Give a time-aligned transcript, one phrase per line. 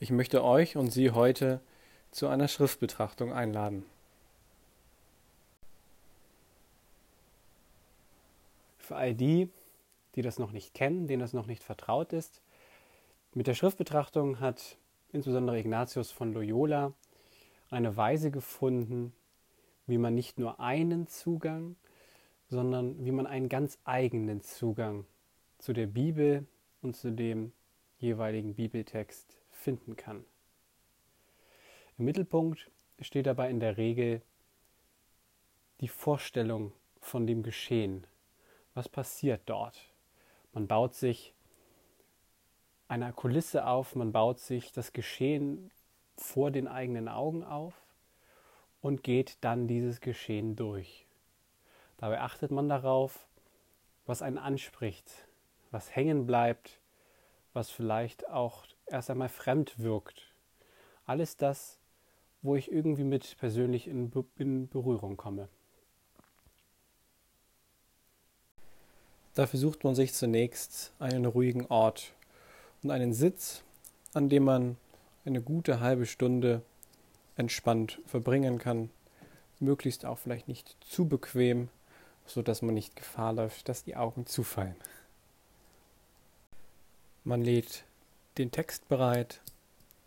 [0.00, 1.60] Ich möchte euch und Sie heute
[2.12, 3.84] zu einer Schriftbetrachtung einladen.
[8.78, 9.50] Für all die,
[10.14, 12.42] die das noch nicht kennen, denen das noch nicht vertraut ist,
[13.34, 14.78] mit der Schriftbetrachtung hat
[15.10, 16.92] insbesondere Ignatius von Loyola
[17.68, 19.12] eine Weise gefunden,
[19.88, 21.74] wie man nicht nur einen Zugang,
[22.48, 25.06] sondern wie man einen ganz eigenen Zugang
[25.58, 26.46] zu der Bibel
[26.82, 27.52] und zu dem
[27.98, 30.24] jeweiligen Bibeltext finden kann.
[31.98, 34.22] Im Mittelpunkt steht dabei in der Regel
[35.80, 38.06] die Vorstellung von dem Geschehen.
[38.74, 39.78] Was passiert dort?
[40.52, 41.34] Man baut sich
[42.86, 45.70] eine Kulisse auf, man baut sich das Geschehen
[46.16, 47.74] vor den eigenen Augen auf
[48.80, 51.06] und geht dann dieses Geschehen durch.
[51.96, 53.26] Dabei achtet man darauf,
[54.06, 55.26] was einen anspricht,
[55.70, 56.80] was hängen bleibt,
[57.52, 60.32] was vielleicht auch erst einmal fremd wirkt.
[61.06, 61.78] Alles das,
[62.42, 65.48] wo ich irgendwie mit persönlich in, Be in Berührung komme.
[69.34, 72.12] Dafür sucht man sich zunächst einen ruhigen Ort
[72.82, 73.62] und einen Sitz,
[74.12, 74.76] an dem man
[75.24, 76.62] eine gute halbe Stunde
[77.36, 78.90] entspannt verbringen kann,
[79.60, 81.68] möglichst auch vielleicht nicht zu bequem,
[82.26, 84.76] so dass man nicht Gefahr läuft, dass die Augen zufallen.
[87.24, 87.84] Man lädt
[88.38, 89.40] den Text bereit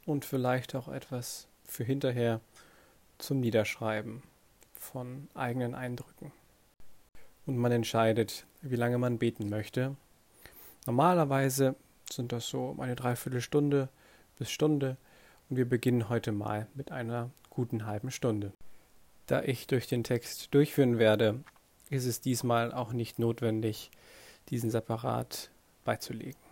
[0.06, 2.40] und vielleicht auch etwas für hinterher
[3.18, 4.24] zum Niederschreiben
[4.74, 6.32] von eigenen Eindrücken.
[7.46, 9.96] Und man entscheidet, wie lange man beten möchte.
[10.86, 11.76] Normalerweise
[12.12, 13.90] sind das so eine Dreiviertelstunde
[14.38, 14.98] bis Stunde
[15.50, 18.54] und wir beginnen heute mal mit einer guten halben Stunde.
[19.28, 21.44] Da ich durch den Text durchführen werde,
[21.90, 23.92] ist es diesmal auch nicht notwendig,
[24.50, 25.52] diesen separat
[25.84, 26.51] beizulegen.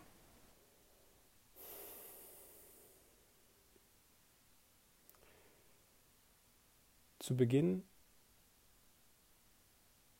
[7.19, 7.83] Zu Beginn,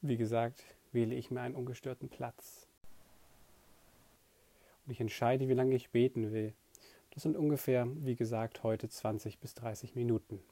[0.02, 2.68] wie gesagt, wähle ich mir einen ungestörten Platz.
[4.86, 6.54] Und ich entscheide, wie lange ich beten will.
[7.12, 10.44] Das sind ungefähr, wie gesagt, heute 20 bis 30 Minuten.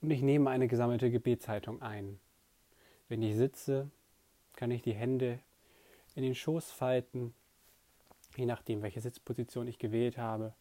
[0.00, 2.18] Und ich nehme eine gesammelte Gebetszeitung ein.
[3.08, 3.90] Wenn ich sitze,
[4.54, 5.38] kann ich die Hände
[6.14, 7.34] in den Schoß falten
[8.36, 10.52] je nachdem, welche Sitzposition ich gewählt habe.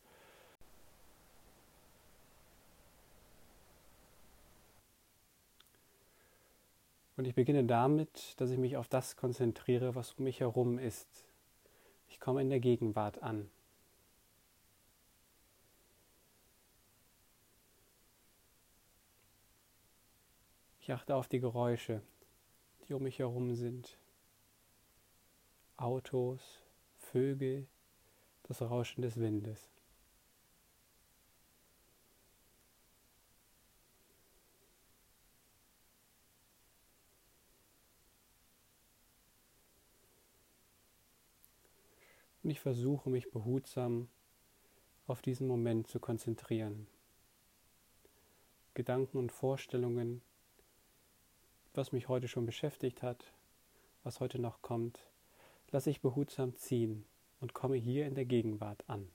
[7.17, 11.07] Und ich beginne damit, dass ich mich auf das konzentriere, was um mich herum ist.
[12.09, 13.49] Ich komme in der Gegenwart an.
[20.81, 22.01] Ich achte auf die Geräusche,
[22.87, 23.97] die um mich herum sind.
[25.77, 26.64] Autos,
[27.15, 27.65] Vögel,
[28.43, 29.69] das Rauschen des Windes.
[42.43, 44.09] Und ich versuche mich behutsam
[45.07, 46.85] auf diesen Moment zu konzentrieren.
[48.73, 50.21] Gedanken und Vorstellungen,
[51.73, 53.31] was mich heute schon beschäftigt hat,
[54.03, 54.99] was heute noch kommt,
[55.71, 57.05] lasse ich behutsam ziehen
[57.39, 59.09] und komme hier in der Gegenwart an.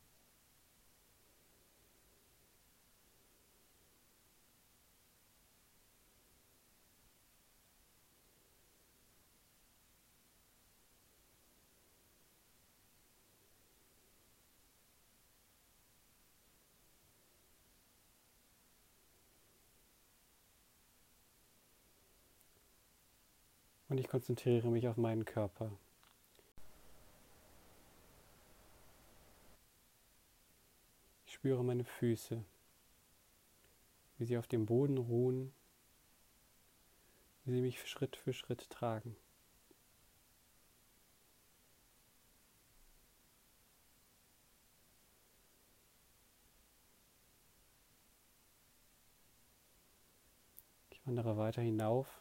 [23.90, 25.72] Und ich konzentriere mich auf meinen Körper.
[31.40, 32.44] Spüre meine Füße,
[34.18, 35.54] wie sie auf dem Boden ruhen,
[37.46, 39.16] wie sie mich Schritt für Schritt tragen.
[50.90, 52.20] Ich wandere weiter hinauf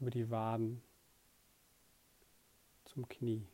[0.00, 0.82] über die Waden
[2.86, 3.46] zum Knie.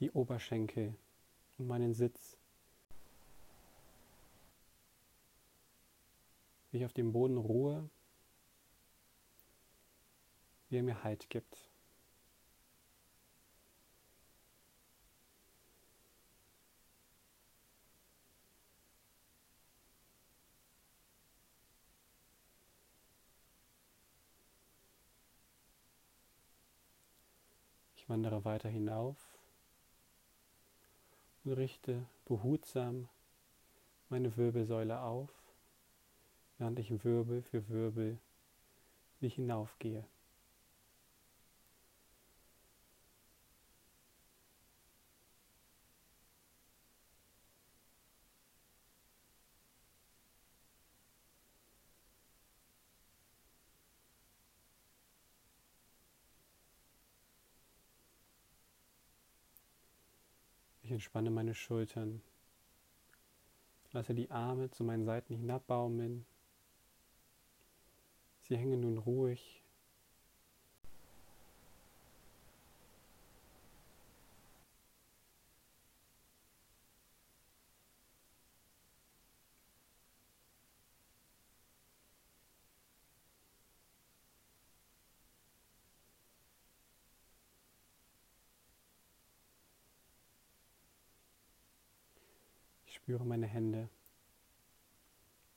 [0.00, 0.94] die Oberschenkel
[1.58, 2.38] und meinen Sitz.
[6.70, 7.88] Wie ich auf dem Boden ruhe,
[10.68, 11.68] wie er mir Halt gibt.
[27.96, 29.39] Ich wandere weiter hinauf
[31.44, 33.08] und richte behutsam
[34.08, 35.30] meine Wirbelsäule auf,
[36.58, 38.18] während ich Wirbel für Wirbel
[39.20, 40.04] wie hinaufgehe.
[61.00, 62.20] Entspanne meine Schultern.
[63.92, 66.26] Lasse die Arme zu meinen Seiten hinabbaumeln.
[68.42, 69.59] Sie hängen nun ruhig
[92.90, 93.88] Ich spüre meine Hände,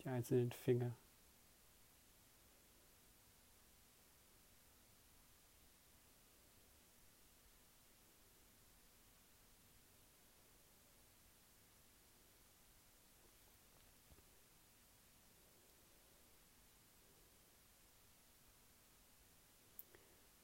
[0.03, 0.95] die einzelnen Finger.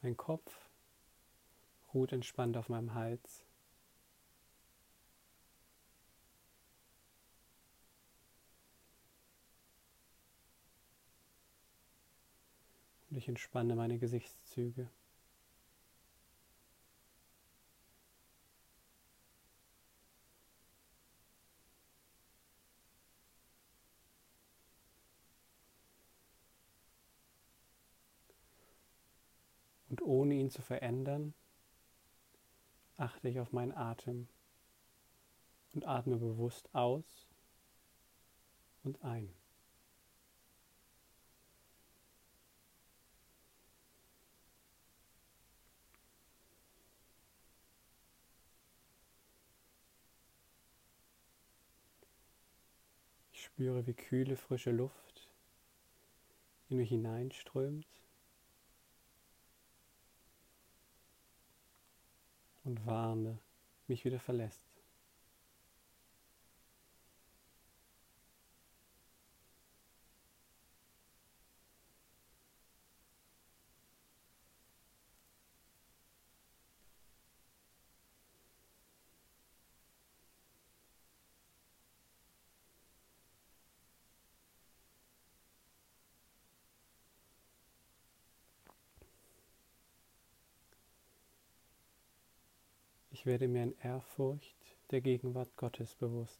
[0.02, 0.52] Mein Kopf
[1.94, 3.46] ruht entspannt auf meinem Hals.
[13.10, 14.90] Und ich entspanne meine Gesichtszüge.
[29.90, 31.34] Und ohne ihn zu verändern,
[32.96, 34.28] achte ich auf meinen Atem
[35.74, 37.28] und atme bewusst aus
[38.84, 39.34] und ein.
[53.32, 55.28] Ich spüre, wie kühle, frische Luft
[56.70, 57.86] in mich hineinströmt
[62.64, 63.38] und warme
[63.88, 64.69] mich wieder verlässt.
[93.20, 94.56] Ich werde mir in Ehrfurcht
[94.92, 96.40] der Gegenwart Gottes bewusst.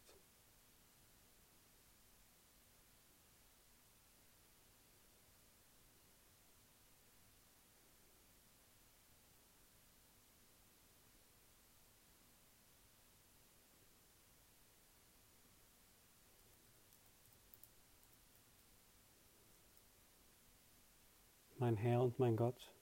[21.58, 22.72] Mein Herr und mein Gott,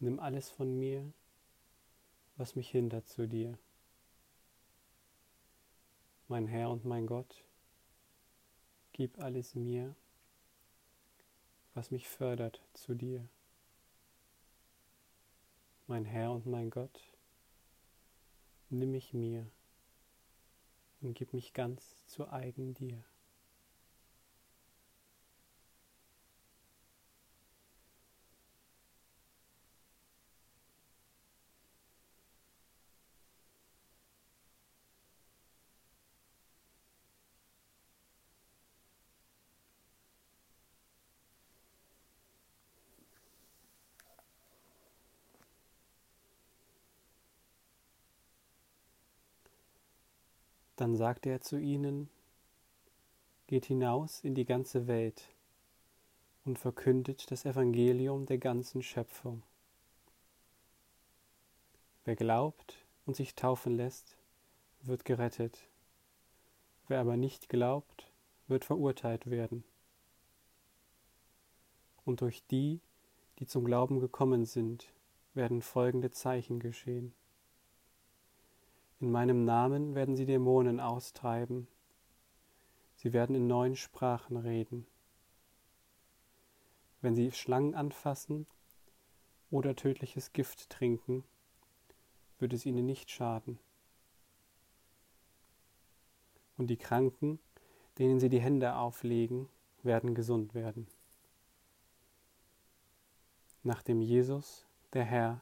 [0.00, 1.12] nimm alles von mir,
[2.36, 3.58] was mich hindert zu dir.
[6.28, 7.44] Mein Herr und mein Gott,
[8.92, 9.94] gib alles mir,
[11.74, 13.26] was mich fördert zu dir.
[15.86, 17.00] Mein Herr und mein Gott,
[18.70, 19.46] nimm mich mir
[21.00, 23.04] und gib mich ganz zu eigen dir.
[50.76, 52.08] Dann sagte er zu ihnen,
[53.48, 55.22] Geht hinaus in die ganze Welt
[56.44, 59.42] und verkündet das Evangelium der ganzen Schöpfung.
[62.04, 64.16] Wer glaubt und sich taufen lässt,
[64.82, 65.68] wird gerettet.
[66.88, 68.10] Wer aber nicht glaubt,
[68.48, 69.64] wird verurteilt werden.
[72.04, 72.80] Und durch die,
[73.38, 74.92] die zum Glauben gekommen sind,
[75.34, 77.12] werden folgende Zeichen geschehen.
[79.00, 81.68] In meinem Namen werden sie Dämonen austreiben.
[82.94, 84.86] Sie werden in neuen Sprachen reden.
[87.02, 88.46] Wenn sie Schlangen anfassen,
[89.50, 91.24] oder tödliches Gift trinken,
[92.38, 93.58] wird es ihnen nicht schaden.
[96.56, 97.38] Und die Kranken,
[97.98, 99.48] denen sie die Hände auflegen,
[99.82, 100.86] werden gesund werden.
[103.62, 105.40] Nachdem Jesus, der Herr,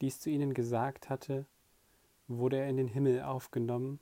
[0.00, 1.46] dies zu ihnen gesagt hatte,
[2.38, 4.00] wurde er in den Himmel aufgenommen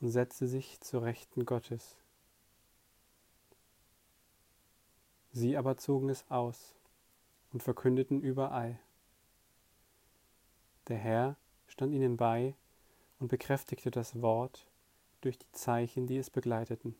[0.00, 1.96] und setzte sich zur Rechten Gottes.
[5.32, 6.74] Sie aber zogen es aus
[7.52, 8.78] und verkündeten überall.
[10.88, 11.36] Der Herr
[11.68, 12.54] stand ihnen bei
[13.20, 14.66] und bekräftigte das Wort
[15.20, 16.96] durch die Zeichen, die es begleiteten.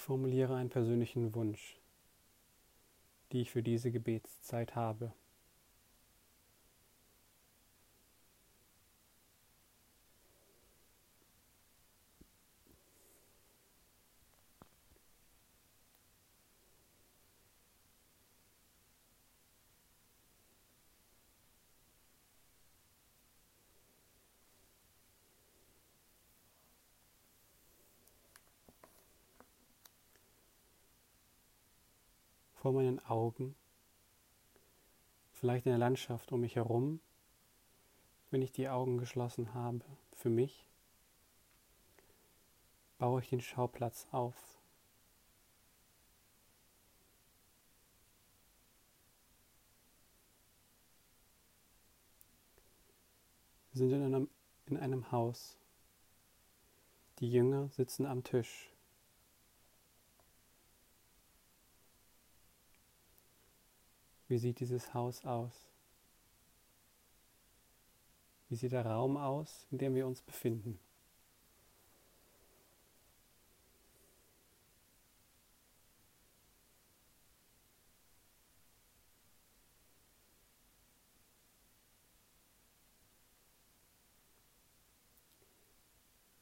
[0.00, 1.78] Ich formuliere einen persönlichen Wunsch,
[3.32, 5.12] die ich für diese Gebetszeit habe.
[32.60, 33.56] Vor meinen Augen,
[35.32, 37.00] vielleicht in der Landschaft um mich herum,
[38.30, 39.80] wenn ich die Augen geschlossen habe,
[40.12, 40.66] für mich,
[42.98, 44.34] baue ich den Schauplatz auf.
[53.72, 54.28] Wir sind in einem,
[54.66, 55.56] in einem Haus.
[57.20, 58.70] Die Jünger sitzen am Tisch.
[64.30, 65.66] Wie sieht dieses Haus aus?
[68.48, 70.78] Wie sieht der Raum aus, in dem wir uns befinden?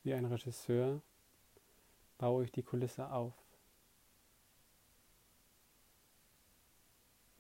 [0.03, 1.01] Wie ein Regisseur
[2.19, 3.48] baue ich die Kulisse auf.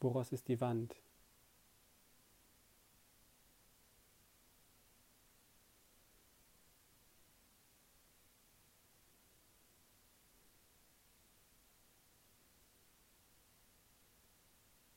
[0.00, 0.94] Woraus ist die Wand?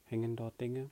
[0.06, 0.92] Hängen dort Dinge?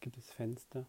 [0.00, 0.86] Gibt es Fenster?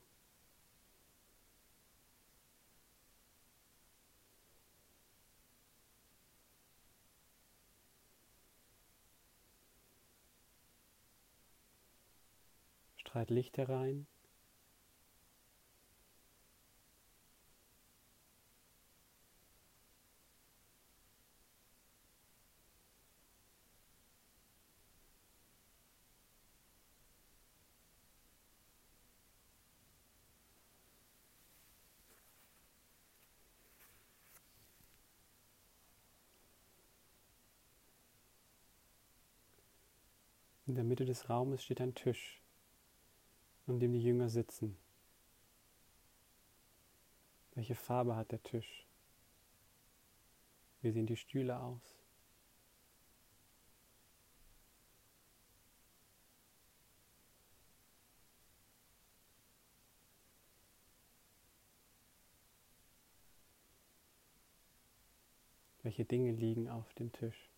[13.11, 14.07] Strahlt Licht herein.
[40.65, 42.40] In der Mitte des Raumes steht ein Tisch
[43.71, 44.77] an dem die Jünger sitzen.
[47.55, 48.85] Welche Farbe hat der Tisch?
[50.81, 51.81] Wie sehen die Stühle aus?
[65.83, 67.49] Welche Dinge liegen auf dem Tisch?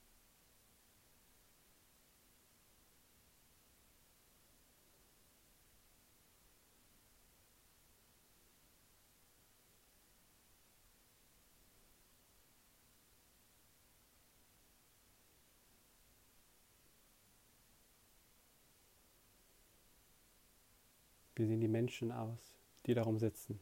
[21.44, 23.60] Wie sehen die Menschen aus, die darum sitzen?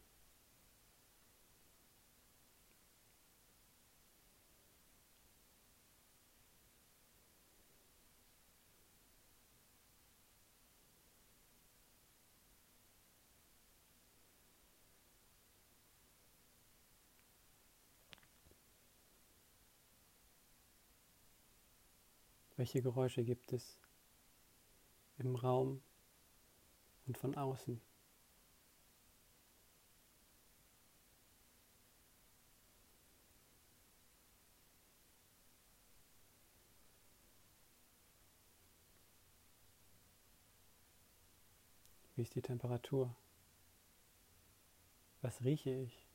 [22.57, 23.79] Welche Geräusche gibt es
[25.17, 25.81] im Raum
[27.07, 27.81] und von außen.
[42.15, 43.15] Wie ist die Temperatur?
[45.23, 46.10] Was rieche ich?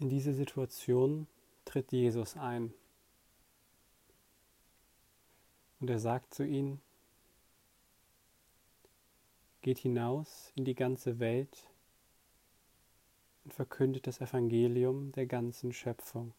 [0.00, 1.26] In diese Situation
[1.64, 2.72] tritt Jesus ein.
[5.80, 6.80] Und er sagt zu ihnen,
[9.62, 11.68] geht hinaus in die ganze Welt
[13.44, 16.32] und verkündet das Evangelium der ganzen Schöpfung.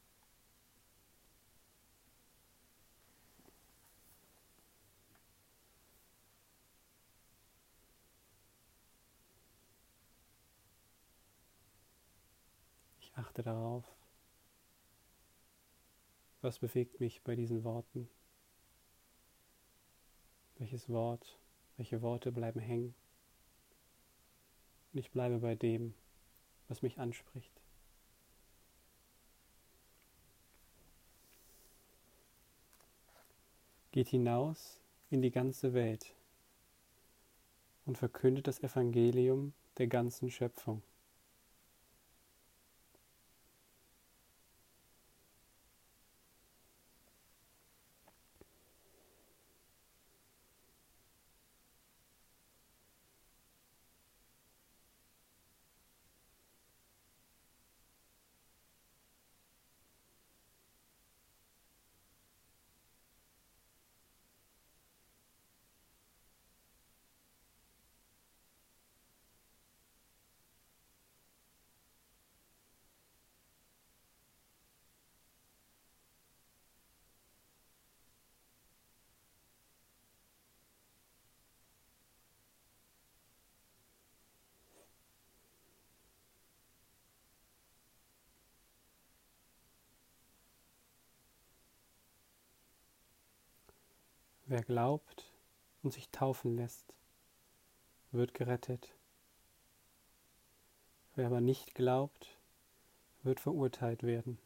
[13.20, 13.84] achte darauf,
[16.41, 18.08] was bewegt mich bei diesen Worten.
[20.58, 21.38] Welches Wort,
[21.77, 22.94] welche Worte bleiben hängen.
[24.91, 25.94] Und ich bleibe bei dem,
[26.68, 27.51] was mich anspricht.
[33.91, 36.13] Geht hinaus in die ganze Welt
[37.86, 40.84] und verkündet das Evangelium der ganzen Schöpfung.
[94.52, 95.32] Wer glaubt
[95.84, 96.92] und sich taufen lässt,
[98.10, 98.96] wird gerettet.
[101.14, 102.36] Wer aber nicht glaubt,
[103.22, 104.40] wird verurteilt werden.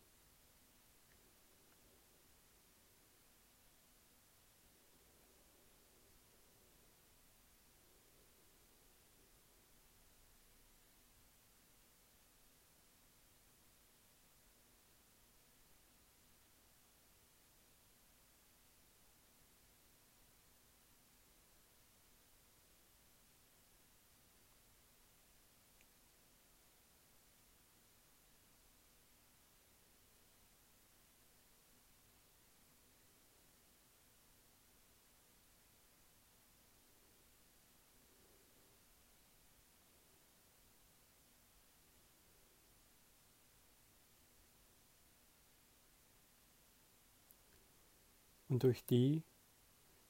[48.54, 49.24] Und durch die,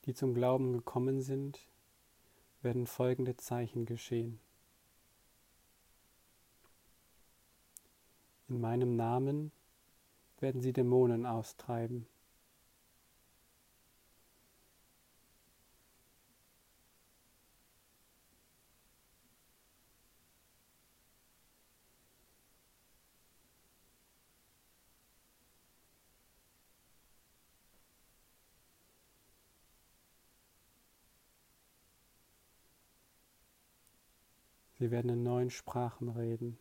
[0.03, 1.65] die zum Glauben gekommen sind,
[2.61, 4.37] werden folgende Zeichen geschehen.
[8.49, 9.53] In meinem Namen
[10.41, 12.05] werden sie Dämonen austreiben.
[34.83, 36.59] Sie werden in neuen Sprachen reden.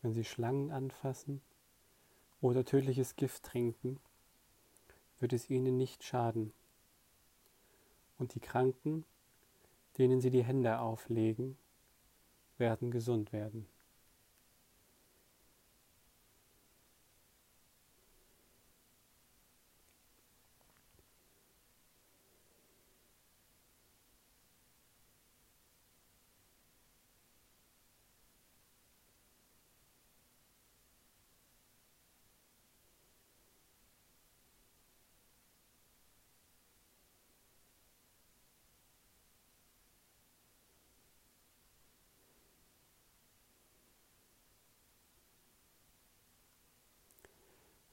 [0.00, 1.42] Wenn Sie Schlangen anfassen
[2.40, 4.00] oder tödliches Gift trinken,
[5.20, 6.54] wird es ihnen nicht schaden.
[8.16, 9.04] Und die Kranken,
[9.98, 11.58] denen Sie die Hände auflegen,
[12.56, 13.68] werden gesund werden.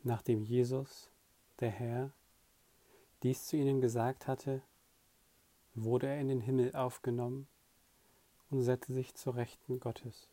[0.04, 1.12] Nachdem Jesus,
[1.60, 2.12] der Herr,
[3.22, 4.62] dies zu ihnen gesagt hatte,
[5.76, 7.48] wurde er in den Himmel aufgenommen
[8.50, 10.30] und setzte sich zur Rechten Gottes.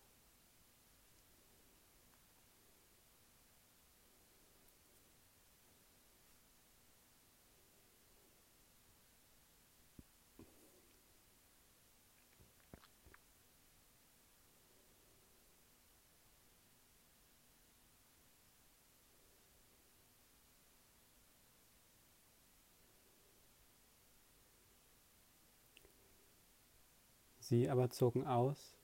[27.48, 28.74] Sie aber zogen aus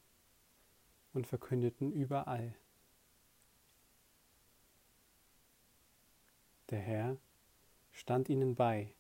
[1.14, 2.55] und verkündeten überall.
[6.70, 7.16] Der Herr
[7.90, 8.94] stand ihnen bei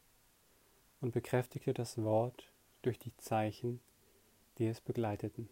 [1.00, 2.50] und bekräftigte das Wort
[2.82, 3.80] durch die Zeichen,
[4.58, 5.48] die es begleiteten.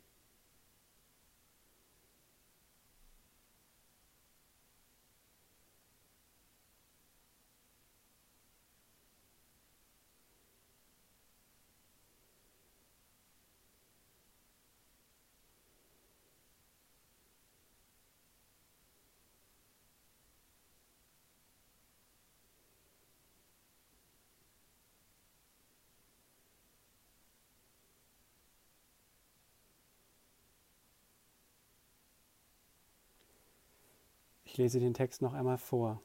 [34.61, 36.03] Lese den Text noch einmal vor.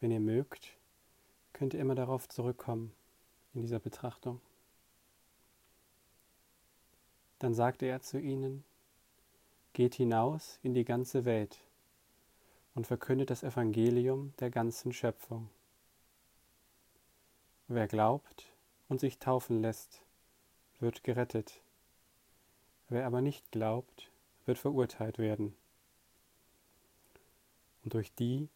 [0.00, 0.74] Wenn ihr mögt,
[1.52, 2.94] könnt ihr immer darauf zurückkommen
[3.52, 4.40] in dieser Betrachtung.
[7.38, 8.64] Dann sagte er zu ihnen,
[9.74, 11.60] Geht hinaus in die ganze Welt
[12.74, 15.50] und verkündet das Evangelium der ganzen Schöpfung.
[17.68, 18.50] Wer glaubt
[18.88, 20.02] und sich taufen lässt,
[20.80, 21.60] wird gerettet.
[22.88, 24.10] Wer aber nicht glaubt,
[24.46, 25.54] wird verurteilt werden.
[27.84, 28.48] Und durch die,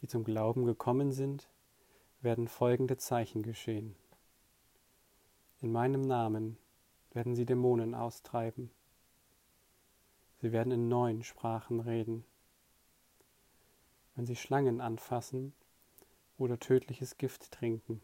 [0.00, 1.48] die zum Glauben gekommen sind,
[2.20, 3.94] werden folgende Zeichen geschehen.
[5.60, 6.58] In meinem Namen
[7.12, 8.70] werden sie Dämonen austreiben.
[10.40, 12.24] Sie werden in neuen Sprachen reden.
[14.14, 15.52] Wenn sie Schlangen anfassen
[16.38, 18.02] oder tödliches Gift trinken,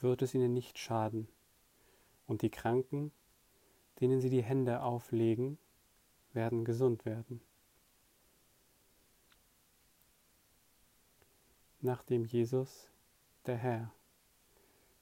[0.00, 1.28] wird es ihnen nicht schaden.
[2.26, 3.12] Und die Kranken,
[4.00, 5.58] denen sie die Hände auflegen,
[6.32, 7.40] werden gesund werden.
[11.80, 12.88] Nachdem Jesus,
[13.46, 13.92] der Herr,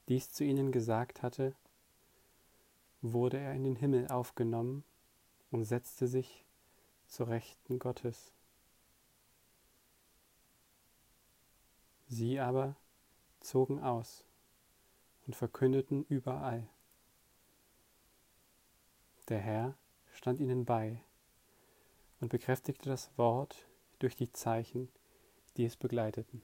[0.07, 1.55] dies zu ihnen gesagt hatte,
[3.01, 4.83] wurde er in den Himmel aufgenommen
[5.51, 6.45] und setzte sich
[7.07, 8.31] zur Rechten Gottes.
[12.07, 12.75] Sie aber
[13.39, 14.23] zogen aus
[15.25, 16.67] und verkündeten überall.
[19.27, 19.77] Der Herr
[20.13, 21.01] stand ihnen bei
[22.21, 23.67] und bekräftigte das Wort
[23.99, 24.89] durch die Zeichen,
[25.57, 26.41] die es begleiteten.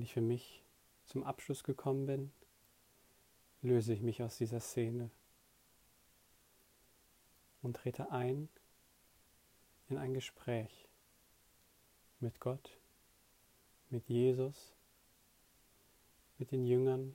[0.00, 0.64] Wenn ich für mich
[1.04, 2.32] zum Abschluss gekommen bin,
[3.60, 5.10] löse ich mich aus dieser Szene
[7.60, 8.48] und trete ein
[9.90, 10.88] in ein Gespräch
[12.18, 12.78] mit Gott,
[13.90, 14.74] mit Jesus,
[16.38, 17.14] mit den Jüngern,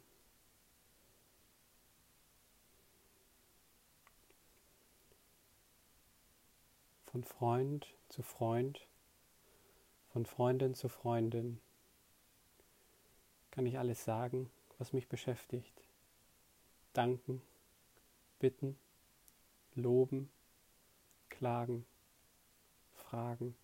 [7.07, 8.85] von Freund zu Freund,
[10.09, 11.59] von Freundin zu Freundin
[13.55, 15.81] kann ich alles sagen, was mich beschäftigt.
[16.91, 17.41] Danken,
[18.37, 18.77] bitten,
[19.75, 20.29] loben,
[21.29, 21.85] klagen,
[22.91, 23.55] fragen.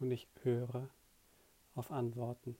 [0.00, 0.90] Und ich höre
[1.76, 2.58] auf Antworten.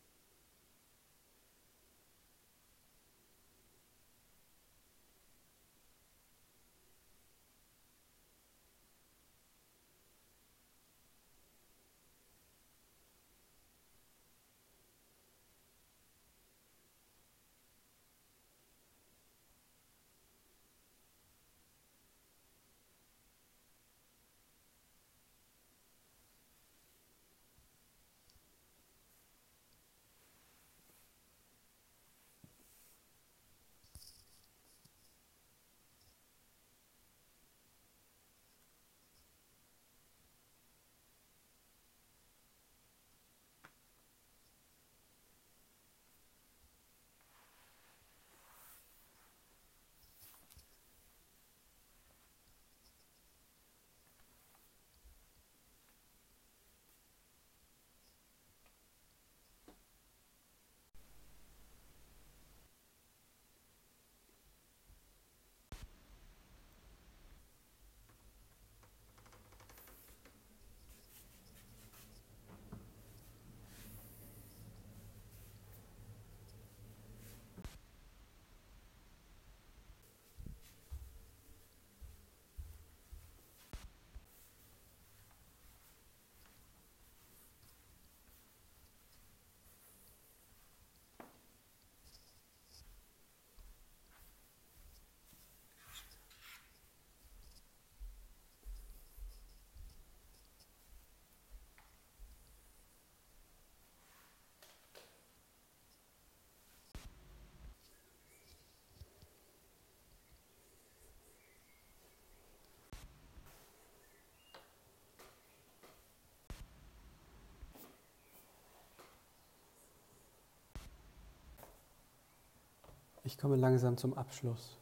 [123.27, 124.79] Ich komme langsam zum Abschluss.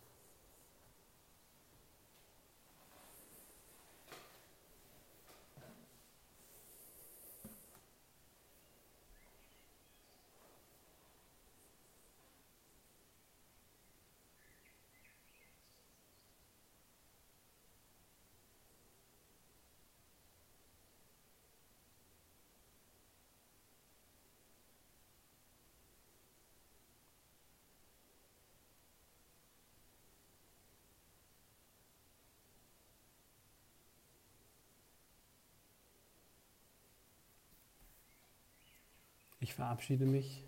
[39.45, 40.43] Ich verabschiede mich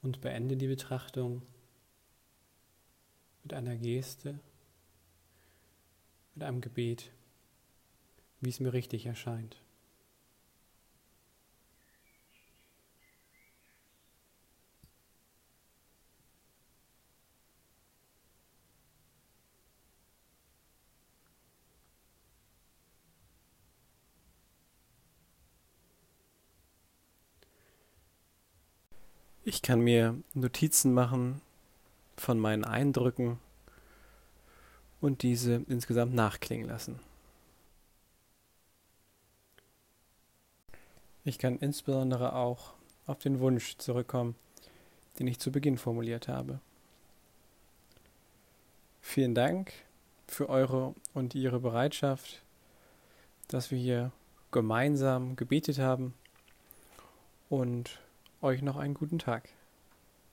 [0.00, 1.42] und beende die Betrachtung
[3.42, 4.38] mit einer Geste,
[6.36, 7.10] mit einem Gebet,
[8.40, 9.56] wie es mir richtig erscheint.
[29.54, 31.40] Ich kann mir Notizen machen
[32.16, 33.38] von meinen Eindrücken
[35.00, 36.98] und diese insgesamt nachklingen lassen.
[41.24, 42.72] Ich kann insbesondere auch
[43.06, 44.34] auf den Wunsch zurückkommen,
[45.20, 46.58] den ich zu Beginn formuliert habe.
[49.02, 49.72] Vielen Dank
[50.26, 52.42] für eure und ihre Bereitschaft,
[53.46, 54.10] dass wir hier
[54.50, 56.12] gemeinsam gebetet haben
[57.48, 58.00] und
[58.44, 59.48] euch noch einen guten Tag.